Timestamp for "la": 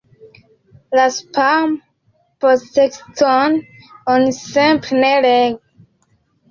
0.99-1.03